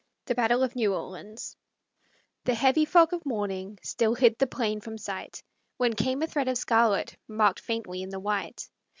THE 0.25 0.33
BATTLE 0.33 0.63
OF 0.63 0.75
NEW 0.75 0.95
ORLEANS 0.95 1.55
The 2.45 2.55
heavy 2.55 2.85
fog 2.85 3.13
of 3.13 3.23
morning 3.23 3.77
Still 3.83 4.15
hid 4.15 4.35
the 4.39 4.47
plain 4.47 4.81
from 4.81 4.97
sight, 4.97 5.43
When 5.77 5.93
came 5.93 6.23
a 6.23 6.27
thread 6.27 6.47
of 6.47 6.57
scarlet 6.57 7.15
Marked 7.27 7.59
faintly 7.59 8.01
in 8.01 8.09
the 8.09 8.19
white. 8.19 8.67